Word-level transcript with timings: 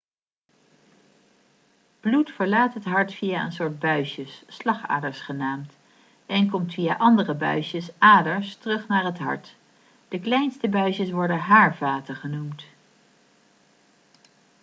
bloed 2.01 2.31
verlaat 2.31 2.73
het 2.73 2.83
hart 2.85 3.13
via 3.13 3.45
een 3.45 3.51
soort 3.51 3.79
buisjes 3.79 4.43
slagaders 4.47 5.19
genaamd 5.21 5.71
en 6.25 6.49
komt 6.49 6.73
via 6.73 6.95
andere 6.95 7.33
buisjes 7.33 7.89
aders 7.97 8.55
terug 8.55 8.87
naar 8.87 9.03
het 9.05 9.17
hart 9.19 9.55
de 10.07 10.19
kleinste 10.19 10.69
buisjes 10.69 11.09
worden 11.11 11.39
haarvaten 11.39 12.15
genoemd 12.15 12.63